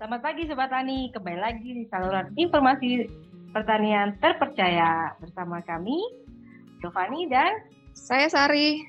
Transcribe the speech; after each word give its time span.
Selamat 0.00 0.32
pagi 0.32 0.48
Sobat 0.48 0.72
Tani, 0.72 1.12
kembali 1.12 1.36
lagi 1.44 1.76
di 1.76 1.84
saluran 1.92 2.32
informasi 2.32 3.04
pertanian 3.52 4.16
terpercaya 4.16 5.12
bersama 5.20 5.60
kami, 5.60 6.00
Giovanni 6.80 7.28
dan 7.28 7.68
saya 7.92 8.24
Sari. 8.32 8.80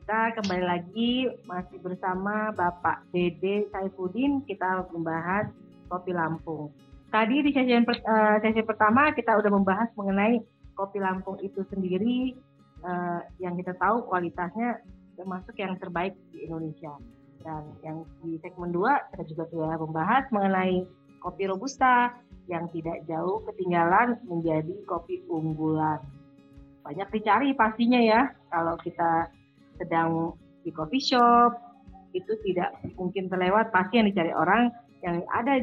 Kita 0.00 0.32
kembali 0.32 0.64
lagi 0.64 1.28
masih 1.44 1.76
bersama 1.84 2.56
Bapak 2.56 3.04
Dede 3.12 3.68
Saifuddin, 3.68 4.48
kita 4.48 4.88
membahas 4.96 5.52
kopi 5.92 6.16
Lampung. 6.16 6.72
Tadi 7.12 7.44
di 7.44 7.52
sesi, 7.52 7.76
uh, 7.76 8.40
sesi 8.40 8.64
pertama 8.64 9.12
kita 9.12 9.36
udah 9.36 9.52
membahas 9.52 9.92
mengenai 9.92 10.40
kopi 10.72 11.04
Lampung 11.04 11.36
itu 11.44 11.68
sendiri 11.68 12.32
uh, 12.80 13.20
yang 13.44 13.60
kita 13.60 13.76
tahu 13.76 14.08
kualitasnya 14.08 14.80
termasuk 15.20 15.52
yang 15.60 15.76
terbaik 15.76 16.16
di 16.32 16.48
Indonesia. 16.48 16.96
Dan 17.46 17.62
yang 17.86 18.02
di 18.26 18.42
segmen 18.42 18.74
2 18.74 19.14
kita 19.14 19.22
juga 19.30 19.44
sudah 19.54 19.78
membahas 19.78 20.26
mengenai 20.34 20.82
kopi 21.22 21.46
robusta 21.46 22.10
yang 22.50 22.66
tidak 22.74 23.06
jauh 23.06 23.38
ketinggalan 23.46 24.18
menjadi 24.26 24.74
kopi 24.90 25.22
unggulan. 25.30 26.02
Banyak 26.82 27.06
dicari 27.14 27.54
pastinya 27.54 28.02
ya 28.02 28.34
kalau 28.50 28.74
kita 28.82 29.30
sedang 29.78 30.34
di 30.66 30.74
coffee 30.74 31.02
shop 31.02 31.54
itu 32.14 32.34
tidak 32.42 32.74
mungkin 32.98 33.30
terlewat 33.30 33.70
pasti 33.70 34.02
yang 34.02 34.10
dicari 34.10 34.34
orang 34.34 34.74
yang 35.06 35.22
ada 35.30 35.62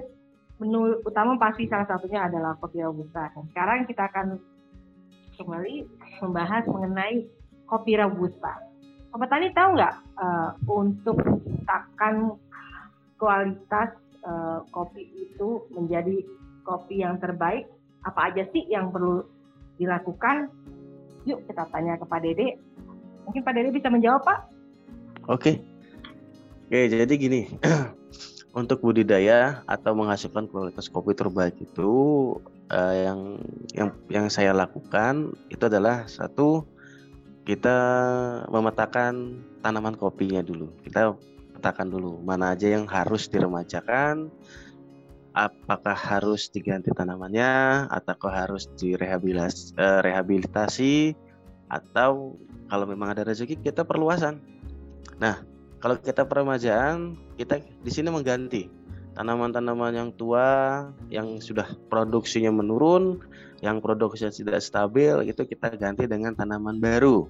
menu 0.64 1.04
utama 1.04 1.36
pasti 1.36 1.68
salah 1.68 1.88
satunya 1.88 2.32
adalah 2.32 2.56
kopi 2.64 2.80
robusta. 2.80 3.28
Sekarang 3.52 3.84
kita 3.84 4.08
akan 4.08 4.40
kembali 5.36 5.84
membahas 6.24 6.64
mengenai 6.70 7.28
kopi 7.68 8.00
robusta. 8.00 8.73
Sobat 9.14 9.30
Tani 9.30 9.54
tahu 9.54 9.78
nggak 9.78 9.96
uh, 10.18 10.50
untuk 10.66 11.22
menciptakan 11.22 12.34
kualitas 13.22 13.94
uh, 14.26 14.66
kopi 14.74 15.06
itu 15.14 15.62
menjadi 15.70 16.26
kopi 16.66 17.06
yang 17.06 17.22
terbaik, 17.22 17.70
apa 18.10 18.34
aja 18.34 18.50
sih 18.50 18.66
yang 18.74 18.90
perlu 18.90 19.22
dilakukan? 19.78 20.50
Yuk 21.30 21.46
kita 21.46 21.70
tanya 21.70 22.02
ke 22.02 22.10
Pak 22.10 22.26
Dede. 22.26 22.58
Mungkin 23.30 23.46
Pak 23.46 23.54
Dede 23.54 23.70
bisa 23.70 23.94
menjawab 23.94 24.26
Pak? 24.26 24.40
Oke. 25.30 25.62
Oke, 26.66 26.90
jadi 26.90 27.14
gini. 27.14 27.54
untuk 28.58 28.82
budidaya 28.86 29.66
atau 29.66 29.98
menghasilkan 29.98 30.46
kualitas 30.50 30.90
kopi 30.90 31.18
terbaik 31.18 31.58
itu 31.58 31.94
uh, 32.70 32.94
yang 32.98 33.20
yang 33.74 33.90
yang 34.10 34.26
saya 34.30 34.54
lakukan 34.54 35.34
itu 35.50 35.66
adalah 35.66 36.06
satu 36.06 36.66
kita 37.44 37.76
memetakan 38.48 39.44
tanaman 39.60 40.00
kopinya 40.00 40.40
dulu. 40.44 40.72
Kita 40.84 41.16
petakan 41.56 41.90
dulu 41.92 42.20
mana 42.24 42.52
aja 42.56 42.68
yang 42.72 42.88
harus 42.88 43.28
diremajakan, 43.28 44.32
apakah 45.36 45.96
harus 45.96 46.50
diganti 46.52 46.92
tanamannya, 46.96 47.88
atau 47.92 48.30
harus 48.32 48.68
direhabilitasi, 48.80 51.12
eh, 51.12 51.16
atau 51.68 52.40
kalau 52.72 52.86
memang 52.88 53.12
ada 53.16 53.24
rezeki 53.28 53.56
kita 53.60 53.84
perluasan. 53.84 54.40
Nah, 55.20 55.44
kalau 55.84 56.00
kita 56.00 56.24
peremajaan, 56.24 57.20
kita 57.36 57.60
di 57.60 57.92
sini 57.92 58.08
mengganti 58.08 58.72
tanaman-tanaman 59.14 59.94
yang 59.94 60.10
tua 60.14 60.90
yang 61.10 61.38
sudah 61.38 61.70
produksinya 61.88 62.50
menurun, 62.50 63.22
yang 63.62 63.80
produksinya 63.80 64.34
tidak 64.34 64.60
stabil 64.60 65.30
itu 65.30 65.46
kita 65.46 65.74
ganti 65.78 66.10
dengan 66.10 66.34
tanaman 66.34 66.82
baru. 66.82 67.30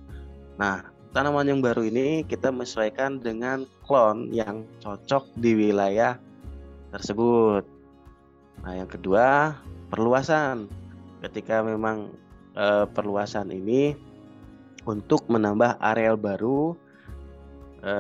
Nah, 0.58 0.90
tanaman 1.14 1.46
yang 1.46 1.60
baru 1.62 1.86
ini 1.86 2.26
kita 2.26 2.50
menyesuaikan 2.50 3.22
dengan 3.22 3.68
klon 3.86 4.32
yang 4.32 4.66
cocok 4.82 5.30
di 5.38 5.54
wilayah 5.54 6.18
tersebut. 6.90 7.68
Nah, 8.64 8.74
yang 8.80 8.90
kedua, 8.90 9.58
perluasan. 9.92 10.72
Ketika 11.24 11.64
memang 11.64 12.12
e, 12.56 12.88
perluasan 12.92 13.52
ini 13.52 13.96
untuk 14.84 15.28
menambah 15.32 15.80
areal 15.80 16.20
baru 16.20 16.76
e, 17.80 17.94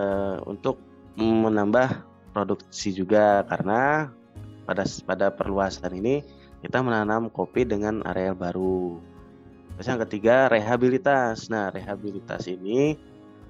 untuk 0.43 0.79
menambah 1.15 2.12
produksi 2.33 2.91
juga 2.91 3.45
karena 3.47 4.09
pada 4.65 4.83
pada 5.05 5.27
perluasan 5.29 5.93
ini 5.93 6.25
kita 6.65 6.81
menanam 6.81 7.29
kopi 7.29 7.63
dengan 7.67 8.01
areal 8.03 8.33
baru. 8.33 8.97
Terus 9.77 9.87
yang 9.89 10.01
ketiga 10.07 10.49
rehabilitas. 10.49 11.47
Nah 11.53 11.69
rehabilitas 11.69 12.49
ini 12.49 12.97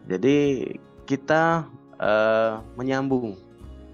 jadi 0.06 0.68
kita 1.08 1.68
uh, 2.00 2.60
menyambung 2.76 3.40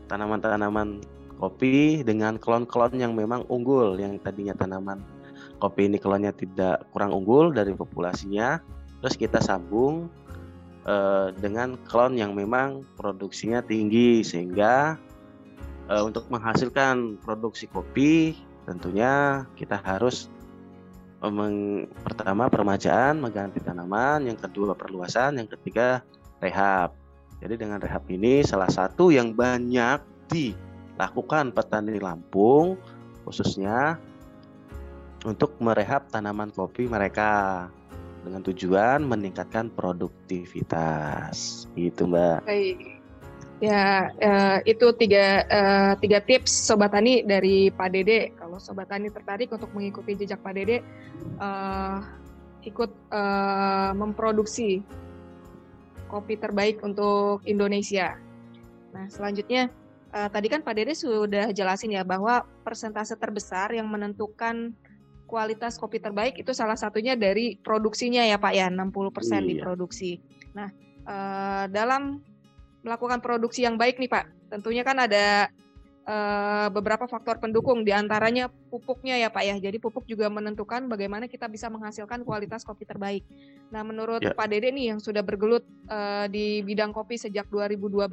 tanaman-tanaman 0.10 1.06
kopi 1.38 2.04
dengan 2.04 2.36
klon-klon 2.36 3.00
yang 3.00 3.16
memang 3.16 3.46
unggul 3.48 3.96
yang 3.96 4.20
tadinya 4.20 4.52
tanaman 4.58 5.00
kopi 5.64 5.88
ini 5.88 5.96
klonnya 6.00 6.36
tidak 6.36 6.84
kurang 6.92 7.16
unggul 7.16 7.56
dari 7.56 7.72
populasinya 7.72 8.60
terus 9.00 9.16
kita 9.16 9.40
sambung 9.40 10.12
uh, 10.86 11.34
dengan 11.36 11.76
klon 11.88 12.16
yang 12.16 12.38
memang 12.38 12.86
produksinya 12.96 13.64
tinggi 13.66 14.22
sehingga 14.24 14.96
uh, 15.90 16.04
untuk 16.06 16.30
menghasilkan 16.30 17.20
produksi 17.20 17.66
kopi 17.68 18.38
tentunya 18.70 19.44
kita 19.58 19.82
harus 19.82 20.30
meng, 21.26 21.90
pertama 22.06 22.48
permajaan 22.48 23.20
mengganti 23.20 23.60
tanaman 23.60 24.30
yang 24.30 24.38
kedua 24.40 24.78
perluasan 24.78 25.42
yang 25.42 25.50
ketiga 25.52 26.06
rehab. 26.40 26.96
Jadi 27.44 27.56
dengan 27.60 27.80
rehab 27.84 28.08
ini 28.08 28.44
salah 28.44 28.72
satu 28.72 29.12
yang 29.12 29.36
banyak 29.36 30.00
dilakukan 30.32 31.52
petani 31.52 32.00
Lampung 32.00 32.80
khususnya 33.28 34.00
untuk 35.28 35.60
merehab 35.60 36.08
tanaman 36.08 36.52
kopi 36.52 36.88
mereka 36.88 37.68
dengan 38.24 38.42
tujuan 38.46 39.04
meningkatkan 39.06 39.72
produktivitas. 39.74 41.68
Gitu, 41.74 42.08
Mbak. 42.08 42.46
Baik. 42.46 42.78
Ya, 43.60 44.08
uh, 44.24 44.58
itu 44.64 44.88
tiga, 44.96 45.44
uh, 45.52 45.94
tiga 46.00 46.24
tips 46.24 46.48
Sobat 46.48 46.96
Tani 46.96 47.28
dari 47.28 47.68
Pak 47.68 47.92
Dede. 47.92 48.32
Kalau 48.40 48.56
Sobat 48.56 48.88
Tani 48.88 49.12
tertarik 49.12 49.52
untuk 49.52 49.68
mengikuti 49.76 50.16
jejak 50.16 50.40
Pak 50.40 50.56
Dede, 50.56 50.80
uh, 51.44 52.00
ikut 52.64 52.92
memproduksi 53.96 54.84
kopi 56.10 56.36
terbaik 56.36 56.82
untuk 56.82 57.46
Indonesia. 57.46 58.18
Nah, 58.92 59.06
selanjutnya, 59.08 59.70
uh, 60.12 60.28
tadi 60.28 60.50
kan 60.50 60.66
Pak 60.66 60.74
Dede 60.76 60.98
sudah 60.98 61.54
jelasin 61.54 61.94
ya 61.94 62.02
bahwa 62.02 62.44
persentase 62.66 63.14
terbesar 63.16 63.72
yang 63.78 63.86
menentukan 63.88 64.74
kualitas 65.30 65.78
kopi 65.78 66.02
terbaik 66.02 66.42
itu 66.42 66.50
salah 66.58 66.74
satunya 66.74 67.14
dari 67.14 67.54
produksinya 67.62 68.26
ya 68.26 68.42
Pak 68.42 68.54
ya 68.58 68.68
60% 68.74 68.82
iya. 68.82 69.40
di 69.46 69.54
produksi. 69.62 70.12
Nah 70.58 70.74
uh, 71.06 71.66
dalam 71.70 72.26
melakukan 72.82 73.22
produksi 73.22 73.62
yang 73.62 73.78
baik 73.78 74.02
nih 74.02 74.10
Pak, 74.10 74.26
tentunya 74.50 74.82
kan 74.82 74.98
ada 74.98 75.54
uh, 76.10 76.68
beberapa 76.74 77.06
faktor 77.06 77.38
pendukung 77.38 77.86
di 77.86 77.94
antaranya 77.94 78.50
pupuknya 78.74 79.22
ya 79.22 79.30
Pak 79.30 79.44
ya. 79.46 79.56
Jadi 79.62 79.78
pupuk 79.78 80.10
juga 80.10 80.26
menentukan 80.34 80.90
bagaimana 80.90 81.30
kita 81.30 81.46
bisa 81.46 81.70
menghasilkan 81.70 82.26
kualitas 82.26 82.66
kopi 82.66 82.90
terbaik. 82.90 83.22
Nah 83.70 83.86
menurut 83.86 84.26
ya. 84.26 84.34
Pak 84.34 84.50
Dede 84.50 84.74
nih 84.74 84.98
yang 84.98 85.00
sudah 85.00 85.22
bergelut 85.22 85.62
uh, 85.94 86.26
di 86.26 86.66
bidang 86.66 86.90
kopi 86.90 87.22
sejak 87.22 87.46
2012, 87.54 88.10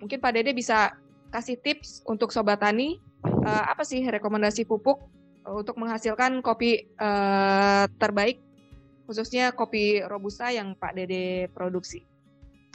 mungkin 0.00 0.18
Pak 0.18 0.32
Dede 0.32 0.56
bisa 0.56 0.96
kasih 1.28 1.60
tips 1.60 2.08
untuk 2.08 2.32
sobat 2.32 2.64
tani 2.64 2.96
uh, 3.24 3.64
apa 3.68 3.84
sih 3.84 4.00
rekomendasi 4.00 4.64
pupuk 4.64 5.17
untuk 5.52 5.80
menghasilkan 5.80 6.44
kopi 6.44 6.88
uh, 7.00 7.88
terbaik 7.96 8.40
khususnya 9.08 9.56
kopi 9.56 10.04
robusta 10.04 10.52
yang 10.52 10.76
Pak 10.76 10.92
Dede 10.92 11.48
produksi. 11.56 12.04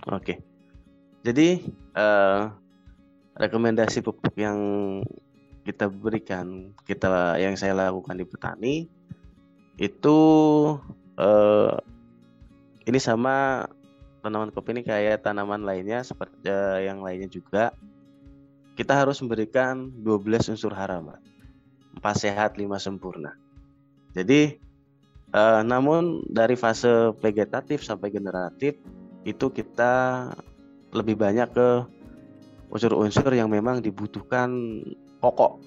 Oke. 0.09 0.41
Jadi 1.21 1.61
uh, 1.93 2.49
rekomendasi 3.37 4.01
pupuk 4.01 4.33
yang 4.35 4.57
kita 5.63 5.87
berikan, 5.87 6.73
kita 6.83 7.37
yang 7.39 7.53
saya 7.55 7.77
lakukan 7.77 8.17
di 8.17 8.25
petani 8.25 8.75
itu 9.77 10.19
uh, 11.21 11.77
ini 12.83 12.99
sama 12.99 13.69
tanaman 14.25 14.51
kopi 14.51 14.75
ini 14.75 14.81
kayak 14.83 15.23
tanaman 15.23 15.63
lainnya 15.63 16.01
seperti 16.01 16.49
uh, 16.49 16.81
yang 16.81 16.99
lainnya 17.05 17.29
juga. 17.29 17.71
Kita 18.73 19.05
harus 19.05 19.21
memberikan 19.21 19.93
12 20.01 20.57
unsur 20.57 20.73
hara, 20.73 20.97
Mbak 20.97 21.32
empat 22.03 22.19
sehat 22.19 22.59
lima 22.59 22.75
sempurna. 22.75 23.31
Jadi 24.11 24.59
uh, 25.31 25.63
namun 25.63 26.19
dari 26.27 26.59
fase 26.59 27.15
vegetatif 27.23 27.79
sampai 27.79 28.11
generatif 28.11 28.75
itu 29.23 29.47
kita 29.47 30.27
lebih 30.91 31.15
banyak 31.15 31.47
ke 31.55 31.69
unsur-unsur 32.75 33.31
yang 33.31 33.47
memang 33.47 33.79
dibutuhkan 33.79 34.51
pokok. 35.23 35.63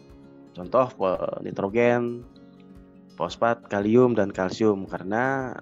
Contoh 0.53 0.93
nitrogen, 1.41 2.21
fosfat, 3.17 3.65
kalium 3.73 4.13
dan 4.13 4.29
kalsium 4.29 4.85
karena 4.85 5.57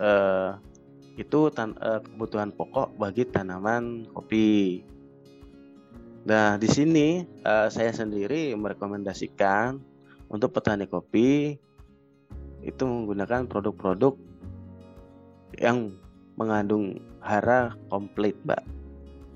uh, 0.00 0.56
itu 1.20 1.52
tan 1.52 1.76
uh, 1.84 2.00
kebutuhan 2.00 2.56
pokok 2.56 2.96
bagi 2.96 3.28
tanaman 3.28 4.08
kopi. 4.16 4.80
Nah, 6.24 6.56
di 6.56 6.68
sini 6.68 7.24
uh, 7.44 7.68
saya 7.68 7.92
sendiri 7.92 8.56
merekomendasikan 8.56 9.89
untuk 10.30 10.54
petani 10.54 10.86
kopi 10.86 11.58
itu 12.62 12.82
menggunakan 12.86 13.50
produk-produk 13.50 14.14
yang 15.58 15.92
mengandung 16.38 17.02
hara 17.20 17.74
komplit, 17.90 18.38
Mbak. 18.46 18.62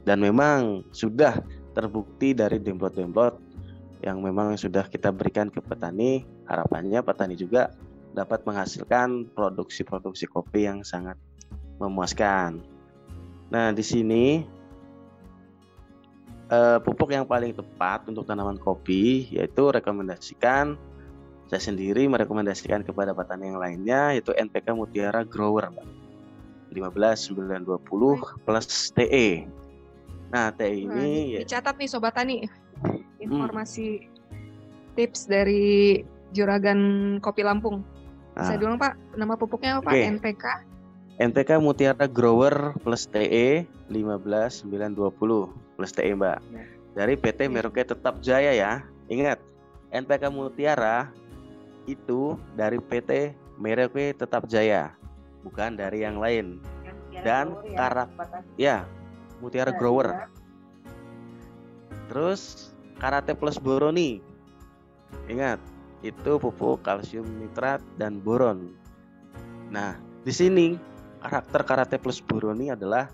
Dan 0.07 0.23
memang 0.23 0.87
sudah 0.95 1.37
terbukti 1.75 2.33
dari 2.33 2.63
demplot-demplot 2.63 3.41
yang 4.05 4.21
memang 4.21 4.55
sudah 4.55 4.87
kita 4.87 5.11
berikan 5.11 5.49
ke 5.49 5.65
petani, 5.65 6.23
harapannya 6.45 7.01
petani 7.01 7.35
juga 7.35 7.73
dapat 8.15 8.47
menghasilkan 8.47 9.33
produksi-produksi 9.33 10.31
kopi 10.31 10.69
yang 10.69 10.87
sangat 10.87 11.19
memuaskan. 11.83 12.63
Nah, 13.51 13.73
di 13.73 13.83
sini 13.83 14.45
uh, 16.55 16.79
pupuk 16.79 17.11
yang 17.11 17.27
paling 17.27 17.51
tepat 17.51 18.07
untuk 18.07 18.23
tanaman 18.23 18.57
kopi 18.63 19.27
yaitu 19.35 19.75
rekomendasikan 19.75 20.79
saya 21.51 21.61
sendiri 21.71 22.09
merekomendasikan 22.09 22.87
kepada 22.87 23.13
petani 23.13 23.53
yang 23.53 23.61
lainnya 23.61 24.17
yaitu 24.17 24.33
NPK 24.33 24.73
Mutiara 24.73 25.27
Grower 25.27 25.69
15920 26.73 28.43
plus 28.43 28.67
TE. 28.91 29.47
Nah, 30.35 30.51
TE 30.51 30.67
ini 30.67 30.91
nah, 30.91 31.39
ya 31.39 31.41
dicatat 31.47 31.75
nih 31.79 31.89
sobat 31.91 32.15
tani. 32.17 32.43
Informasi 33.25 34.03
hmm. 34.03 34.99
tips 34.99 35.31
dari 35.31 36.03
Juragan 36.35 36.81
Kopi 37.23 37.47
Lampung. 37.47 37.87
Nah. 38.35 38.59
dulu 38.59 38.75
Pak, 38.75 39.15
nama 39.15 39.39
pupuknya 39.39 39.79
apa 39.79 39.95
okay. 39.95 40.11
NPK? 40.11 40.74
NPK 41.15 41.63
Mutiara 41.63 42.11
Grower 42.11 42.75
plus 42.83 43.07
TE 43.07 43.63
15920 43.87 44.99
plus 45.79 45.93
TE 45.95 46.11
Mbak. 46.11 46.39
Ya. 46.43 46.63
Dari 46.95 47.15
PT 47.15 47.47
Merauke 47.47 47.87
Tetap 47.87 48.19
Jaya 48.19 48.51
ya. 48.51 48.83
Ingat, 49.07 49.39
NPK 49.95 50.35
Mutiara 50.35 51.15
itu 51.87 52.35
dari 52.59 52.83
PT 52.83 53.31
Merauke 53.63 54.11
Tetap 54.11 54.51
Jaya, 54.51 54.91
bukan 55.47 55.79
dari 55.79 56.03
yang 56.03 56.19
lain. 56.19 56.59
Dan 57.23 57.55
ya, 57.63 57.79
karak 57.79 58.11
ya 58.59 58.77
Mutiara 59.39 59.71
ya, 59.71 59.79
Grower. 59.79 60.09
Ya. 60.11 60.27
Terus 62.11 62.75
Karate 62.99 63.39
Plus 63.39 63.55
Boroni. 63.55 64.19
Ingat, 65.31 65.63
itu 66.03 66.43
pupuk 66.43 66.83
kalsium 66.83 67.27
nitrat 67.39 67.79
dan 68.03 68.19
boron. 68.19 68.75
Nah, 69.71 69.95
di 70.27 70.35
sini 70.35 70.75
karakter 71.25 71.61
karate 71.65 71.97
plus 71.97 72.21
buroni 72.21 72.69
adalah 72.69 73.09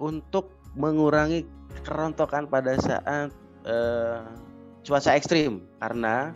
untuk 0.00 0.56
mengurangi 0.72 1.44
kerontokan 1.84 2.48
pada 2.48 2.72
saat 2.80 3.28
uh, 3.68 4.24
cuaca 4.80 5.12
ekstrim. 5.12 5.60
Karena 5.76 6.32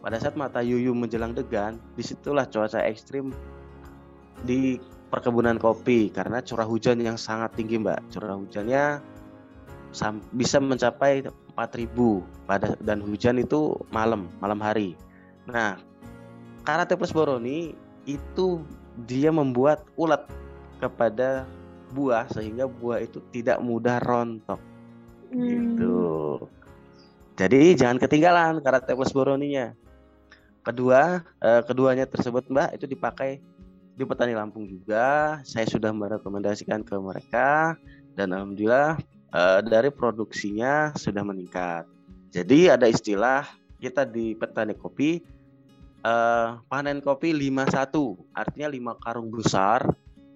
pada 0.00 0.16
saat 0.16 0.34
mata 0.34 0.64
yuyu 0.64 0.96
menjelang 0.96 1.36
degan 1.36 1.76
di 1.94 2.02
situlah 2.02 2.48
cuaca 2.48 2.80
ekstrim 2.80 3.28
di 4.48 4.80
perkebunan 5.12 5.60
kopi. 5.60 6.08
Karena 6.08 6.40
curah 6.40 6.64
hujan 6.64 7.04
yang 7.04 7.20
sangat 7.20 7.52
tinggi 7.52 7.76
mbak. 7.76 8.00
Curah 8.08 8.40
hujannya 8.40 9.04
bisa 10.32 10.56
mencapai 10.56 11.28
4000 11.52 12.48
pada 12.48 12.72
dan 12.80 13.04
hujan 13.04 13.36
itu 13.36 13.76
malam 13.92 14.32
malam 14.40 14.56
hari. 14.56 14.96
Nah 15.44 15.76
karate 16.64 16.96
plus 16.96 17.12
boroni 17.12 17.76
itu 18.08 18.64
dia 19.08 19.32
membuat 19.32 19.84
ulat 19.96 20.28
kepada 20.80 21.48
buah 21.92 22.26
sehingga 22.32 22.66
buah 22.66 23.04
itu 23.04 23.20
tidak 23.30 23.60
mudah 23.60 24.00
rontok. 24.02 24.60
Hmm. 25.32 25.44
Gitu. 25.44 26.00
Jadi 27.36 27.76
jangan 27.76 27.96
ketinggalan 27.96 28.60
karate 28.60 28.92
plus 28.92 29.12
boroninya. 29.12 29.72
Kedua, 30.62 31.24
eh, 31.42 31.62
keduanya 31.66 32.06
tersebut 32.06 32.46
Mbak 32.46 32.78
itu 32.78 32.86
dipakai 32.86 33.42
di 33.96 34.04
petani 34.04 34.36
Lampung 34.36 34.68
juga. 34.68 35.40
Saya 35.42 35.66
sudah 35.66 35.90
merekomendasikan 35.90 36.86
ke 36.86 36.96
mereka 37.00 37.74
dan 38.14 38.36
alhamdulillah 38.36 39.00
eh, 39.32 39.60
dari 39.64 39.90
produksinya 39.90 40.92
sudah 40.94 41.24
meningkat. 41.24 41.88
Jadi 42.32 42.72
ada 42.72 42.88
istilah 42.88 43.44
kita 43.82 44.06
di 44.06 44.38
petani 44.38 44.72
kopi 44.78 45.20
uh, 46.02 46.60
panen 46.66 46.98
kopi 47.02 47.34
51 47.34 47.90
artinya 48.34 48.68
5 48.68 49.02
karung 49.02 49.28
besar. 49.30 49.80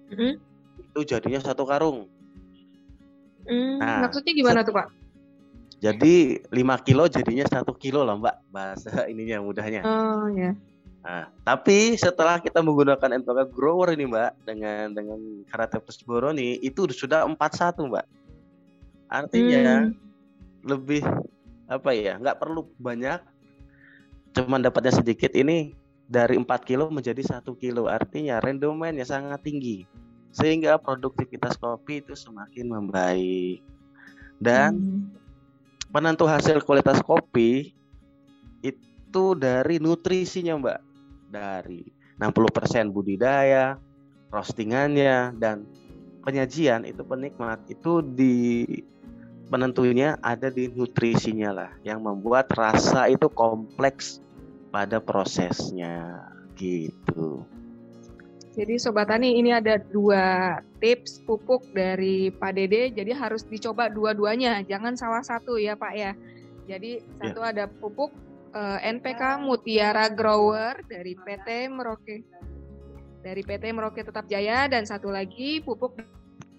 Mm-hmm. 0.07 0.33
itu 0.77 0.99
jadinya 1.03 1.43
satu 1.43 1.67
karung. 1.67 2.07
Mm, 3.43 3.75
nah, 3.83 4.07
maksudnya 4.07 4.31
gimana 4.31 4.63
tuh 4.63 4.71
pak? 4.71 4.87
Jadi 5.83 6.41
5 6.47 6.87
kilo 6.87 7.05
jadinya 7.11 7.45
satu 7.45 7.75
kilo 7.75 8.07
lah 8.07 8.15
mbak 8.15 8.35
bahasa 8.49 9.03
ininya 9.11 9.43
mudahnya. 9.43 9.83
Oh 9.83 10.31
ya 10.31 10.55
Nah, 11.07 11.31
tapi 11.47 11.95
setelah 11.95 12.35
kita 12.43 12.59
menggunakan 12.59 13.15
NPK 13.23 13.55
grower 13.55 13.95
ini 13.95 14.11
mbak 14.11 14.35
dengan 14.43 14.91
dengan 14.91 15.19
karate 15.47 15.79
plus 15.79 16.03
boroni 16.03 16.59
itu 16.59 16.83
sudah 16.91 17.23
41 17.23 17.87
mbak. 17.87 18.05
Artinya 19.07 19.87
hmm. 19.87 19.95
lebih 20.67 21.07
apa 21.71 21.95
ya 21.95 22.19
nggak 22.19 22.35
perlu 22.43 22.67
banyak 22.75 23.23
cuman 24.37 24.61
dapatnya 24.61 25.01
sedikit 25.01 25.33
ini 25.33 25.73
dari 26.05 26.37
4 26.37 26.45
kilo 26.61 26.93
menjadi 26.93 27.19
satu 27.25 27.57
kilo. 27.57 27.89
Artinya 27.89 28.37
rendemennya 28.37 29.03
sangat 29.03 29.41
tinggi. 29.41 29.89
Sehingga 30.29 30.77
produktivitas 30.77 31.57
kopi 31.57 32.05
itu 32.05 32.13
semakin 32.13 32.69
membaik. 32.69 33.65
Dan 34.37 34.77
hmm. 34.77 35.89
penentu 35.89 36.29
hasil 36.29 36.61
kualitas 36.61 37.01
kopi 37.01 37.73
itu 38.61 39.25
dari 39.33 39.81
nutrisinya 39.81 40.53
mbak. 40.61 40.79
Dari 41.27 41.81
60% 42.21 42.93
budidaya 42.93 43.75
roastingannya 44.31 45.35
dan 45.37 45.67
penyajian 46.23 46.83
itu 46.83 47.03
penikmat 47.03 47.63
itu 47.71 48.03
di 48.03 48.65
penentunya 49.47 50.19
ada 50.19 50.51
di 50.51 50.67
nutrisinya 50.67 51.55
lah 51.55 51.71
yang 51.87 52.03
membuat 52.03 52.51
rasa 52.51 53.07
itu 53.07 53.31
kompleks 53.31 54.19
pada 54.77 55.01
prosesnya 55.01 56.21
gitu. 56.53 57.41
Jadi 58.53 58.77
Sobat 58.77 59.09
Tani 59.09 59.41
ini 59.41 59.49
ada 59.49 59.81
dua 59.81 60.57
tips 60.77 61.25
pupuk 61.25 61.65
dari 61.73 62.29
Pak 62.29 62.53
Dede, 62.53 62.93
jadi 62.93 63.09
harus 63.17 63.41
dicoba 63.41 63.89
dua-duanya, 63.89 64.61
jangan 64.69 64.93
salah 64.93 65.25
satu 65.25 65.57
ya 65.57 65.73
Pak 65.73 65.93
ya. 65.97 66.13
Jadi 66.69 67.01
satu 67.17 67.41
ya. 67.41 67.49
ada 67.53 67.65
pupuk 67.65 68.13
uh, 68.53 68.77
eh, 68.77 68.93
NPK 68.93 69.41
Mutiara 69.41 70.13
Grower 70.13 70.85
dari 70.85 71.17
PT 71.17 71.73
Merauke 71.73 72.21
dari 73.25 73.41
PT 73.41 73.73
Merauke 73.73 74.05
Tetap 74.05 74.29
Jaya 74.29 74.69
dan 74.69 74.85
satu 74.85 75.09
lagi 75.09 75.57
pupuk 75.57 75.97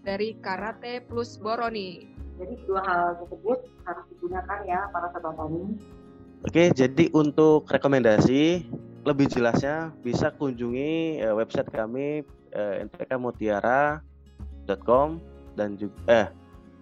dari 0.02 0.34
Karate 0.42 1.06
Plus 1.06 1.38
Boroni. 1.38 2.18
Jadi 2.38 2.54
dua 2.66 2.82
hal 2.82 3.18
tersebut 3.22 3.58
harus 3.86 4.04
digunakan 4.10 4.58
ya 4.66 4.90
para 4.90 5.06
sobat 5.14 5.34
tani 5.38 5.97
Oke, 6.46 6.70
jadi 6.70 7.10
untuk 7.10 7.66
rekomendasi 7.66 8.62
lebih 9.02 9.26
jelasnya 9.26 9.90
bisa 10.04 10.30
kunjungi 10.36 11.24
uh, 11.24 11.32
website 11.34 11.66
kami 11.72 12.22
uh, 12.54 12.78
npkmutiara.com 12.86 15.18
dan 15.58 15.74
juga 15.74 15.98
eh 16.06 16.30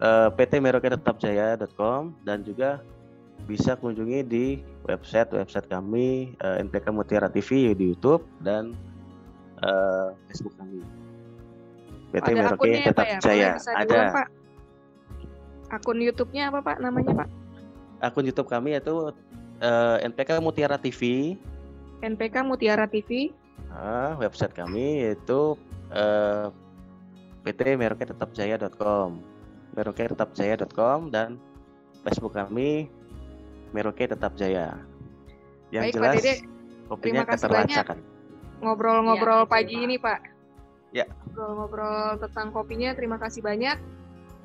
uh, 0.04 0.28
PT 0.34 0.60
Merauke 0.60 0.92
Tetap 0.92 1.16
Jaya.com 1.16 2.12
dan 2.28 2.44
juga 2.44 2.84
bisa 3.46 3.78
kunjungi 3.78 4.26
di 4.26 4.58
website 4.88 5.30
website 5.32 5.68
kami 5.70 6.34
uh, 6.42 6.58
NPK 6.60 6.90
Mutiara 6.90 7.30
TV 7.30 7.72
di 7.76 7.94
YouTube 7.94 8.26
dan 8.42 8.74
uh, 9.62 10.12
Facebook 10.28 10.56
kami. 10.58 10.82
PT 12.10 12.26
Ada 12.32 12.36
Merauke 12.36 12.70
Tetap 12.80 13.06
ya, 13.06 13.18
Jaya. 13.22 13.50
Ada. 13.76 14.00
Pak. 14.12 14.28
Akun 15.66 15.98
YouTube-nya 15.98 16.50
apa 16.50 16.62
Pak 16.62 16.76
namanya 16.78 17.12
Pak? 17.24 17.28
Akun 18.02 18.26
YouTube 18.26 18.50
kami 18.50 18.76
yaitu 18.76 18.92
uh, 19.60 19.96
eh, 20.00 20.06
NPK 20.08 20.40
Mutiara 20.42 20.76
TV. 20.76 21.34
NPK 22.04 22.44
Mutiara 22.44 22.86
TV. 22.88 23.32
Uh, 23.72 24.16
website 24.20 24.56
kami 24.56 25.04
yaitu 25.04 25.56
uh, 25.92 26.48
eh, 27.44 27.52
PT 27.52 27.76
Merauke 27.76 28.08
Tetap 28.08 28.32
Jaya.com, 28.32 29.20
Merauke 29.76 30.08
Tetap 30.08 30.32
Jaya.com 30.32 31.12
dan 31.12 31.36
Facebook 32.00 32.34
kami 32.34 32.88
Merauke 33.76 34.08
Tetap 34.08 34.32
Jaya. 34.34 34.80
Yang 35.74 35.82
Baik, 35.82 35.94
jelas 35.94 36.12
Pak 36.14 36.16
Dede, 36.22 36.34
kopinya 36.88 37.22
keterlacakan. 37.26 37.98
Ngobrol-ngobrol 38.64 39.44
ya, 39.44 39.50
pagi 39.50 39.76
ini 39.76 39.96
Pak. 40.00 40.20
Ya. 40.94 41.04
Ngobrol-ngobrol 41.28 42.22
tentang 42.22 42.48
kopinya. 42.54 42.96
Terima 42.96 43.20
kasih 43.20 43.44
banyak 43.44 43.76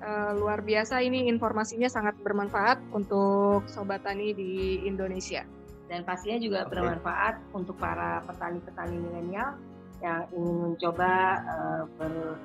uh, 0.01 0.31
luar 0.35 0.65
biasa 0.65 0.99
ini 1.05 1.29
informasinya 1.29 1.87
sangat 1.87 2.17
bermanfaat 2.19 2.81
untuk 2.91 3.65
sobat 3.69 4.03
tani 4.03 4.33
di 4.33 4.83
Indonesia. 4.83 5.45
Dan 5.87 6.07
pastinya 6.07 6.39
juga 6.39 6.59
bermanfaat 6.67 7.51
untuk 7.51 7.75
para 7.75 8.23
petani-petani 8.23 8.95
milenial 8.95 9.59
yang 10.01 10.23
ingin 10.33 10.57
mencoba 10.73 11.13
uh, 11.45 11.83
ber 11.99 12.39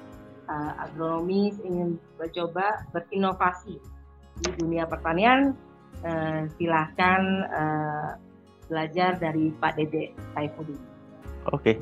uh, 0.51 0.73
agronomis, 0.83 1.57
ingin 1.63 1.97
mencoba 2.19 2.85
berinovasi 2.91 3.79
di 4.43 4.51
dunia 4.61 4.85
pertanian 4.85 5.57
uh, 6.05 6.45
silahkan 6.59 7.23
uh, 7.49 8.09
belajar 8.67 9.17
dari 9.17 9.55
Pak 9.57 9.79
Dede 9.79 10.13
Saifudin. 10.35 10.79
Oke. 11.55 11.63
Okay. 11.63 11.77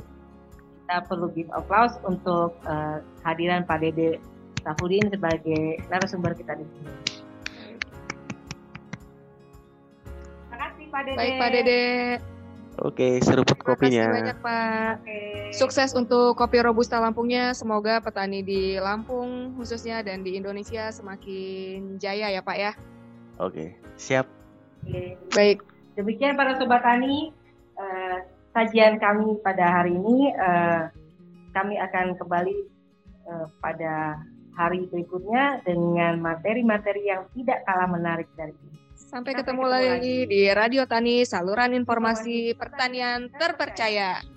Kita 0.84 1.00
perlu 1.08 1.32
give 1.32 1.48
applause 1.56 1.96
untuk 2.04 2.60
uh, 2.68 3.00
hadiran 3.24 3.64
Pak 3.64 3.80
Dede 3.80 4.20
Saifudin 4.64 5.12
sebagai 5.12 5.76
narasumber 5.92 6.32
kita 6.32 6.56
di 6.56 6.64
sini. 6.64 6.92
Terima 10.48 10.56
kasih 10.56 10.84
Pak 10.88 11.00
Dede. 11.04 11.16
Baik 11.20 11.32
Pak 11.36 11.50
Dede. 11.52 11.84
Oke, 12.82 13.22
seruput 13.22 13.58
kopinya. 13.62 14.08
Terima 14.08 14.10
kasih 14.10 14.18
banyak 14.24 14.38
Pak. 14.42 14.92
Oke. 15.04 15.20
Sukses 15.54 15.94
untuk 15.94 16.34
kopi 16.34 16.58
robusta 16.64 16.98
Lampungnya. 16.98 17.54
Semoga 17.54 18.02
petani 18.02 18.42
di 18.42 18.80
Lampung 18.80 19.54
khususnya 19.54 20.02
dan 20.02 20.26
di 20.26 20.34
Indonesia 20.34 20.90
semakin 20.90 22.00
jaya 22.02 22.34
ya 22.34 22.42
Pak 22.42 22.56
ya. 22.58 22.72
Oke, 23.38 23.78
siap. 23.94 24.26
Oke. 24.82 25.20
Baik. 25.36 25.62
Demikian 25.94 26.34
para 26.34 26.58
sobat 26.58 26.82
tani, 26.82 27.30
uh, 27.78 28.18
sajian 28.50 28.98
kami 28.98 29.38
pada 29.46 29.70
hari 29.70 29.94
ini. 29.94 30.34
Uh, 30.34 30.90
kami 31.54 31.78
akan 31.78 32.18
kembali 32.18 32.56
uh, 33.30 33.46
pada 33.62 34.18
hari 34.54 34.86
berikutnya 34.86 35.62
dengan 35.66 36.18
materi-materi 36.22 37.10
yang 37.10 37.26
tidak 37.34 37.62
kalah 37.66 37.90
menarik 37.90 38.30
dari 38.38 38.54
ini. 38.54 38.78
Sampai, 38.94 39.34
ketemu, 39.34 39.62
ketemu 39.62 39.64
lagi, 39.70 39.90
lagi 39.90 40.16
di 40.26 40.40
Radio 40.50 40.82
Tani, 40.90 41.22
saluran 41.22 41.70
informasi 41.74 42.54
pertanian 42.58 43.30
terpercaya. 43.30 44.33